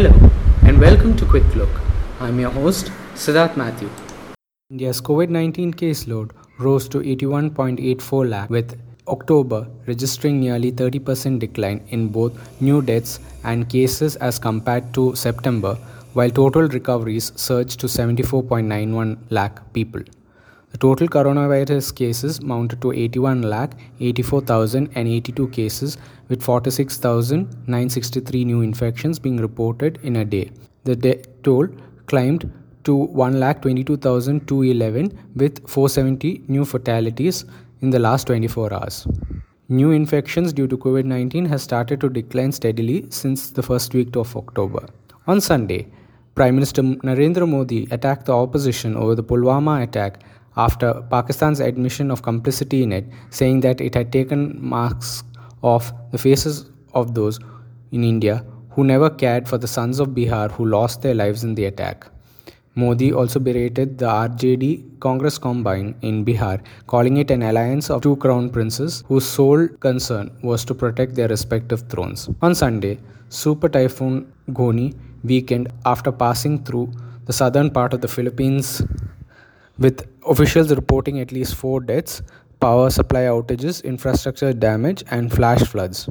[0.00, 0.30] Hello,
[0.62, 1.68] and welcome to Quick Look.
[2.20, 3.90] I'm your host, Siddharth Matthew.
[4.70, 12.08] India's COVID 19 caseload rose to 81.84 lakh, with October registering nearly 30% decline in
[12.08, 12.32] both
[12.62, 15.74] new deaths and cases as compared to September,
[16.14, 20.00] while total recoveries surged to 74.91 lakh people.
[20.70, 25.98] The total coronavirus cases mounted to 81 lakh 84,082 cases
[26.28, 30.52] with 46,963 new infections being reported in a day.
[30.84, 31.66] The death toll
[32.06, 32.50] climbed
[32.84, 37.44] to 1 lakh 22,211 with 470 new fatalities
[37.80, 39.06] in the last 24 hours.
[39.68, 44.16] New infections due to COVID 19 has started to decline steadily since the first week
[44.16, 44.86] of October.
[45.26, 45.88] On Sunday,
[46.34, 50.22] Prime Minister Narendra Modi attacked the opposition over the Pulwama attack
[50.64, 54.40] after Pakistan's admission of complicity in it, saying that it had taken
[54.74, 55.22] marks
[55.62, 56.64] off the faces
[56.94, 57.38] of those
[57.92, 61.54] in India who never cared for the sons of Bihar who lost their lives in
[61.54, 62.06] the attack.
[62.76, 68.16] Modi also berated the RJD Congress combine in Bihar, calling it an alliance of two
[68.16, 72.28] crown princes whose sole concern was to protect their respective thrones.
[72.42, 76.92] On Sunday, Super Typhoon Goni weakened after passing through
[77.26, 78.82] the southern part of the Philippines
[79.78, 82.22] with officials reporting at least four deaths,
[82.60, 86.08] power supply outages, infrastructure damage, and flash floods.